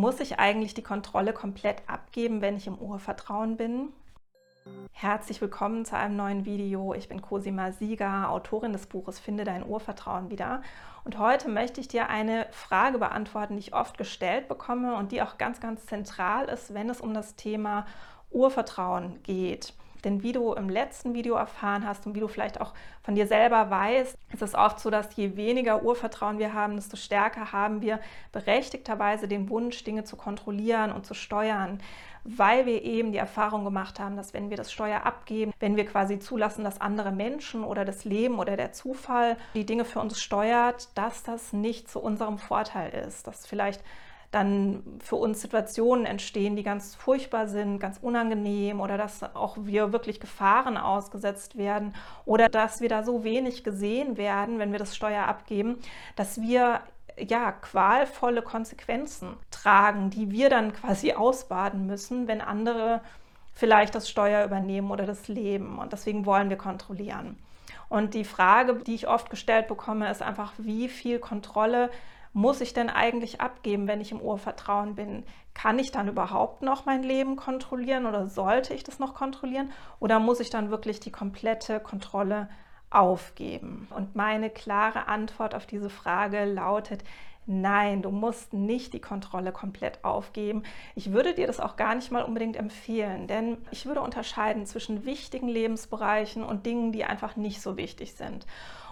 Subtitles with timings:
[0.00, 3.88] Muss ich eigentlich die Kontrolle komplett abgeben, wenn ich im Urvertrauen bin?
[4.92, 6.94] Herzlich willkommen zu einem neuen Video.
[6.94, 10.62] Ich bin Cosima Sieger, Autorin des Buches Finde dein Urvertrauen wieder.
[11.02, 15.20] Und heute möchte ich dir eine Frage beantworten, die ich oft gestellt bekomme und die
[15.20, 17.84] auch ganz, ganz zentral ist, wenn es um das Thema
[18.30, 19.74] Urvertrauen geht.
[20.04, 23.26] Denn wie du im letzten Video erfahren hast und wie du vielleicht auch von dir
[23.26, 27.80] selber weißt, ist es oft so, dass je weniger Urvertrauen wir haben, desto stärker haben
[27.82, 28.00] wir
[28.32, 31.80] berechtigterweise den Wunsch, Dinge zu kontrollieren und zu steuern,
[32.24, 35.86] weil wir eben die Erfahrung gemacht haben, dass wenn wir das Steuer abgeben, wenn wir
[35.86, 40.20] quasi zulassen, dass andere Menschen oder das Leben oder der Zufall die Dinge für uns
[40.20, 43.82] steuert, dass das nicht zu unserem Vorteil ist, dass vielleicht
[44.30, 49.92] dann für uns Situationen entstehen, die ganz furchtbar sind, ganz unangenehm oder dass auch wir
[49.92, 51.94] wirklich Gefahren ausgesetzt werden
[52.26, 55.78] oder dass wir da so wenig gesehen werden, wenn wir das Steuer abgeben,
[56.14, 56.80] dass wir
[57.18, 63.00] ja qualvolle Konsequenzen tragen, die wir dann quasi ausbaden müssen, wenn andere
[63.54, 65.78] vielleicht das Steuer übernehmen oder das Leben.
[65.78, 67.36] Und deswegen wollen wir kontrollieren.
[67.88, 71.90] Und die Frage, die ich oft gestellt bekomme, ist einfach, wie viel Kontrolle
[72.32, 75.24] muss ich denn eigentlich abgeben, wenn ich im Urvertrauen bin?
[75.54, 79.72] Kann ich dann überhaupt noch mein Leben kontrollieren oder sollte ich das noch kontrollieren?
[80.00, 82.48] Oder muss ich dann wirklich die komplette Kontrolle
[82.90, 83.88] aufgeben?
[83.94, 87.02] Und meine klare Antwort auf diese Frage lautet,
[87.50, 90.64] Nein, du musst nicht die Kontrolle komplett aufgeben.
[90.94, 95.06] Ich würde dir das auch gar nicht mal unbedingt empfehlen, denn ich würde unterscheiden zwischen
[95.06, 98.44] wichtigen Lebensbereichen und Dingen, die einfach nicht so wichtig sind.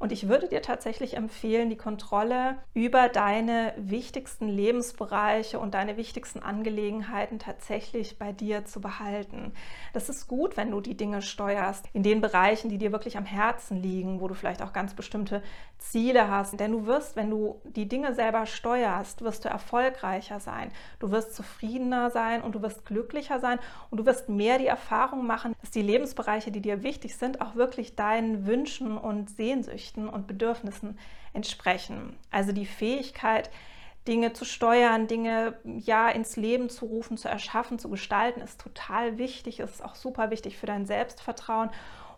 [0.00, 6.40] Und ich würde dir tatsächlich empfehlen, die Kontrolle über deine wichtigsten Lebensbereiche und deine wichtigsten
[6.40, 9.52] Angelegenheiten tatsächlich bei dir zu behalten.
[9.92, 13.26] Das ist gut, wenn du die Dinge steuerst in den Bereichen, die dir wirklich am
[13.26, 15.42] Herzen liegen, wo du vielleicht auch ganz bestimmte
[15.76, 16.58] Ziele hast.
[16.58, 20.72] Denn du wirst, wenn du die Dinge selber steuerst, wirst du erfolgreicher sein.
[20.98, 23.58] Du wirst zufriedener sein und du wirst glücklicher sein
[23.90, 27.54] und du wirst mehr die Erfahrung machen, dass die Lebensbereiche, die dir wichtig sind, auch
[27.54, 30.98] wirklich deinen Wünschen und Sehnsüchten Sehnsüchten und Bedürfnissen
[31.32, 32.16] entsprechen.
[32.30, 33.50] Also die Fähigkeit,
[34.08, 39.18] Dinge zu steuern, Dinge ja ins Leben zu rufen, zu erschaffen, zu gestalten, ist total
[39.18, 41.70] wichtig, ist auch super wichtig für dein Selbstvertrauen.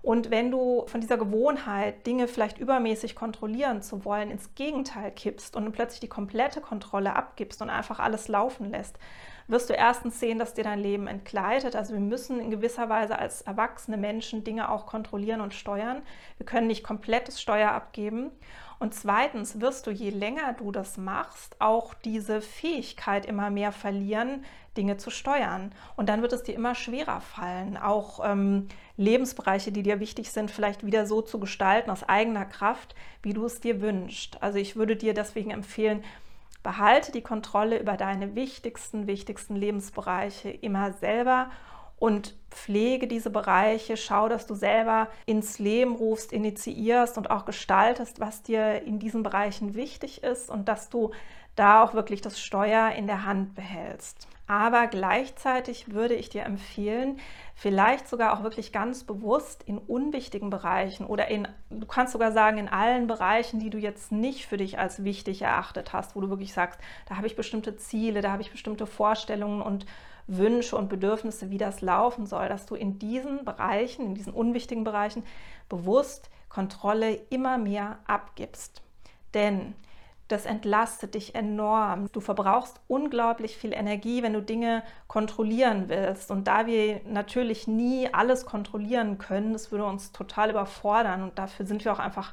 [0.03, 5.55] Und wenn du von dieser Gewohnheit, Dinge vielleicht übermäßig kontrollieren zu wollen, ins Gegenteil kippst
[5.55, 8.99] und plötzlich die komplette Kontrolle abgibst und einfach alles laufen lässt,
[9.47, 11.77] wirst du erstens sehen, dass dir dein Leben entgleitet.
[11.77, 16.03] Also wir müssen in gewisser Weise als erwachsene Menschen Dinge auch kontrollieren und steuern.
[16.37, 18.33] Wir können nicht komplettes Steuer abgeben.
[18.83, 24.45] Und zweitens wirst du, je länger du das machst, auch diese Fähigkeit immer mehr verlieren,
[24.77, 25.73] Dinge zu steuern.
[25.95, 28.67] Und dann wird es dir immer schwerer fallen, auch ähm,
[28.97, 33.45] Lebensbereiche, die dir wichtig sind, vielleicht wieder so zu gestalten aus eigener Kraft, wie du
[33.45, 34.43] es dir wünschst.
[34.43, 36.03] Also ich würde dir deswegen empfehlen,
[36.65, 41.51] Behalte die Kontrolle über deine wichtigsten, wichtigsten Lebensbereiche immer selber
[42.03, 43.97] und pflege diese Bereiche.
[43.97, 49.23] Schau, dass du selber ins Leben rufst, initiierst und auch gestaltest, was dir in diesen
[49.23, 51.13] Bereichen wichtig ist und dass du
[51.55, 54.27] da auch wirklich das Steuer in der Hand behältst.
[54.49, 57.21] Aber gleichzeitig würde ich dir empfehlen,
[57.55, 62.59] vielleicht sogar auch wirklich ganz bewusst in unwichtigen Bereichen oder in, du kannst sogar sagen,
[62.59, 66.31] in allen Bereichen, die du jetzt nicht für dich als wichtig erachtet hast, wo du
[66.31, 69.87] wirklich sagst, da habe ich bestimmte Ziele, da habe ich bestimmte Vorstellungen und
[70.27, 74.85] Wünsche und Bedürfnisse, wie das laufen soll, dass du in diesen Bereichen, in diesen unwichtigen
[74.85, 75.25] Bereichen
[75.69, 78.83] bewusst Kontrolle immer mehr abgibst.
[79.35, 79.75] Denn
[80.29, 82.09] das entlastet dich enorm.
[82.13, 86.31] Du verbrauchst unglaublich viel Energie, wenn du Dinge kontrollieren willst.
[86.31, 91.67] Und da wir natürlich nie alles kontrollieren können, das würde uns total überfordern und dafür
[91.67, 92.33] sind wir auch einfach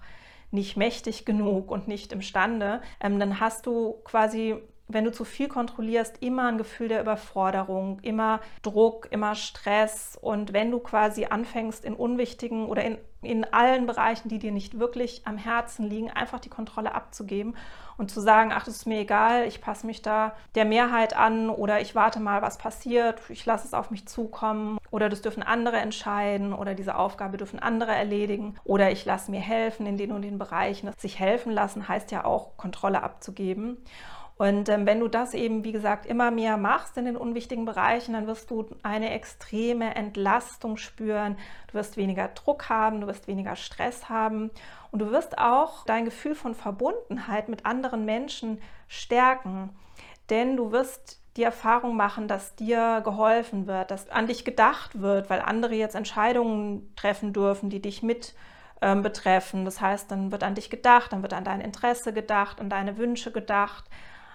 [0.52, 4.58] nicht mächtig genug und nicht imstande, ähm, dann hast du quasi
[4.90, 10.18] wenn du zu viel kontrollierst, immer ein Gefühl der Überforderung, immer Druck, immer Stress.
[10.20, 14.80] Und wenn du quasi anfängst, in unwichtigen oder in, in allen Bereichen, die dir nicht
[14.80, 17.56] wirklich am Herzen liegen, einfach die Kontrolle abzugeben
[17.98, 21.50] und zu sagen, ach, das ist mir egal, ich passe mich da der Mehrheit an
[21.50, 25.44] oder ich warte mal, was passiert, ich lasse es auf mich zukommen oder das dürfen
[25.44, 30.14] andere entscheiden oder diese Aufgabe dürfen andere erledigen oder ich lasse mir helfen in den
[30.14, 30.92] und den Bereichen.
[30.98, 33.78] Sich helfen lassen heißt ja auch, Kontrolle abzugeben.
[34.40, 38.14] Und ähm, wenn du das eben, wie gesagt, immer mehr machst in den unwichtigen Bereichen,
[38.14, 41.38] dann wirst du eine extreme Entlastung spüren.
[41.68, 44.50] Du wirst weniger Druck haben, du wirst weniger Stress haben
[44.92, 49.72] und du wirst auch dein Gefühl von Verbundenheit mit anderen Menschen stärken.
[50.30, 55.30] Denn du wirst die Erfahrung machen, dass dir geholfen wird, dass an dich gedacht wird,
[55.30, 58.36] weil andere jetzt Entscheidungen treffen dürfen, die dich mit
[58.82, 59.66] ähm, betreffen.
[59.66, 62.98] Das heißt, dann wird an dich gedacht, dann wird an dein Interesse gedacht, an deine
[62.98, 63.84] Wünsche gedacht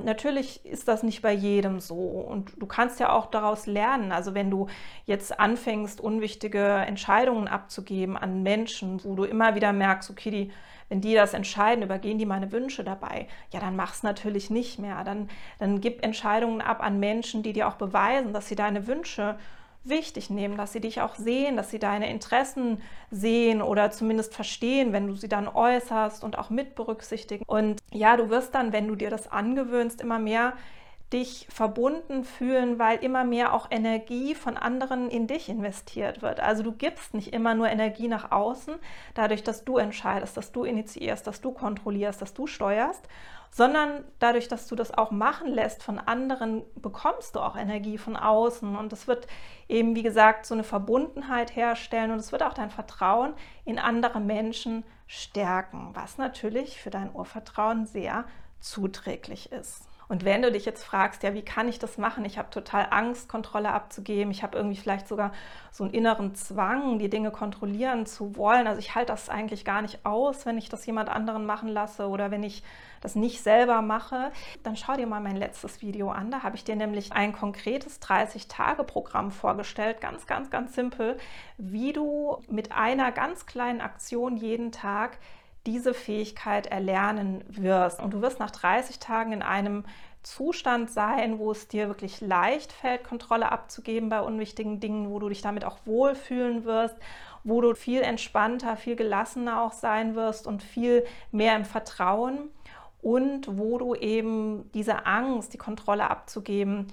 [0.02, 4.12] Natürlich ist das nicht bei jedem so und du kannst ja auch daraus lernen.
[4.12, 4.67] Also wenn du
[5.05, 10.52] jetzt anfängst, unwichtige Entscheidungen abzugeben an Menschen, wo du immer wieder merkst, okay, die,
[10.88, 14.79] wenn die das entscheiden, übergehen die meine Wünsche dabei, ja, dann mach es natürlich nicht
[14.79, 15.05] mehr.
[15.05, 19.38] Dann, dann gib Entscheidungen ab an Menschen, die dir auch beweisen, dass sie deine Wünsche
[19.84, 24.92] wichtig nehmen, dass sie dich auch sehen, dass sie deine Interessen sehen oder zumindest verstehen,
[24.92, 27.44] wenn du sie dann äußerst und auch mit berücksichtigen.
[27.46, 30.54] Und ja, du wirst dann, wenn du dir das angewöhnst, immer mehr
[31.14, 36.40] dich verbunden fühlen, weil immer mehr auch Energie von anderen in dich investiert wird.
[36.40, 38.75] Also du gibst nicht immer nur Energie nach außen,
[39.14, 43.08] dadurch, dass du entscheidest, dass du initiierst, dass du kontrollierst, dass du steuerst,
[43.52, 48.17] sondern dadurch, dass du das auch machen lässt von anderen, bekommst du auch Energie von
[48.17, 48.75] außen.
[48.75, 49.28] Und es wird
[49.69, 53.34] eben, wie gesagt, so eine Verbundenheit herstellen und es wird auch dein Vertrauen
[53.64, 58.25] in andere Menschen stärken, was natürlich für dein Urvertrauen sehr
[58.58, 59.87] zuträglich ist.
[60.08, 62.24] Und wenn du dich jetzt fragst, ja, wie kann ich das machen?
[62.24, 64.30] Ich habe total Angst, Kontrolle abzugeben.
[64.30, 65.32] Ich habe irgendwie vielleicht sogar
[65.70, 68.66] so einen inneren Zwang, die Dinge kontrollieren zu wollen.
[68.66, 72.08] Also ich halte das eigentlich gar nicht aus, wenn ich das jemand anderen machen lasse
[72.08, 72.62] oder wenn ich
[73.00, 74.32] das nicht selber mache.
[74.62, 76.30] Dann schau dir mal mein letztes Video an.
[76.30, 80.00] Da habe ich dir nämlich ein konkretes 30-Tage-Programm vorgestellt.
[80.00, 81.16] Ganz, ganz, ganz simpel,
[81.58, 85.18] wie du mit einer ganz kleinen Aktion jeden Tag
[85.66, 88.00] diese Fähigkeit erlernen wirst.
[88.00, 89.84] Und du wirst nach 30 Tagen in einem
[90.22, 95.28] Zustand sein, wo es dir wirklich leicht fällt, Kontrolle abzugeben bei unwichtigen Dingen, wo du
[95.28, 96.96] dich damit auch wohlfühlen wirst,
[97.44, 102.50] wo du viel entspannter, viel gelassener auch sein wirst und viel mehr im Vertrauen
[103.02, 106.87] und wo du eben diese Angst, die Kontrolle abzugeben,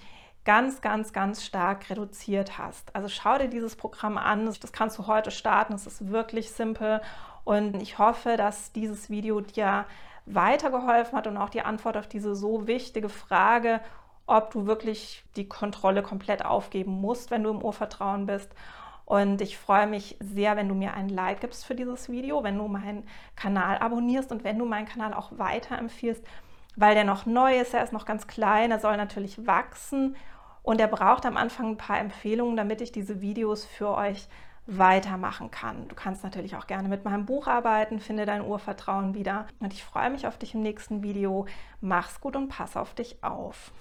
[0.43, 2.93] ganz, ganz, ganz stark reduziert hast.
[2.95, 7.01] Also schau dir dieses Programm an, das kannst du heute starten, es ist wirklich simpel
[7.43, 9.85] und ich hoffe, dass dieses Video dir
[10.25, 13.81] weitergeholfen hat und auch die Antwort auf diese so wichtige Frage,
[14.27, 18.49] ob du wirklich die Kontrolle komplett aufgeben musst, wenn du im Urvertrauen bist.
[19.05, 22.57] Und ich freue mich sehr, wenn du mir ein Like gibst für dieses Video, wenn
[22.57, 23.03] du meinen
[23.35, 26.23] Kanal abonnierst und wenn du meinen Kanal auch weiterempfiehlst,
[26.77, 30.15] weil der noch neu ist, er ist noch ganz klein, er soll natürlich wachsen
[30.63, 34.27] und er braucht am Anfang ein paar Empfehlungen, damit ich diese Videos für euch
[34.67, 35.87] weitermachen kann.
[35.87, 39.47] Du kannst natürlich auch gerne mit meinem Buch arbeiten, finde dein Urvertrauen wieder.
[39.59, 41.45] Und ich freue mich auf dich im nächsten Video.
[41.81, 43.71] Mach's gut und pass auf dich auf.